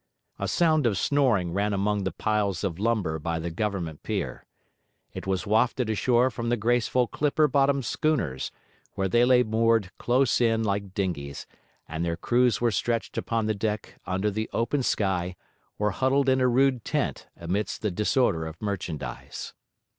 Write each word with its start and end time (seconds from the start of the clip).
A 0.39 0.47
sound 0.47 0.87
of 0.87 0.97
snoring 0.97 1.53
ran 1.53 1.73
among 1.73 2.05
the 2.05 2.11
piles 2.11 2.63
of 2.63 2.79
lumber 2.79 3.19
by 3.19 3.37
the 3.37 3.51
Government 3.51 4.01
pier. 4.01 4.47
It 5.13 5.27
was 5.27 5.45
wafted 5.45 5.91
ashore 5.91 6.31
from 6.31 6.49
the 6.49 6.57
graceful 6.57 7.05
clipper 7.05 7.47
bottomed 7.47 7.85
schooners, 7.85 8.51
where 8.95 9.07
they 9.07 9.25
lay 9.25 9.43
moored 9.43 9.91
close 9.99 10.41
in 10.41 10.63
like 10.63 10.95
dinghies, 10.95 11.45
and 11.87 12.03
their 12.03 12.17
crews 12.17 12.59
were 12.59 12.71
stretched 12.71 13.15
upon 13.15 13.45
the 13.45 13.53
deck 13.53 14.01
under 14.07 14.31
the 14.31 14.49
open 14.53 14.81
sky 14.81 15.35
or 15.77 15.91
huddled 15.91 16.29
in 16.29 16.41
a 16.41 16.47
rude 16.47 16.83
tent 16.83 17.27
amidst 17.37 17.83
the 17.83 17.91
disorder 17.91 18.47
of 18.47 18.59
merchandise. 18.59 19.53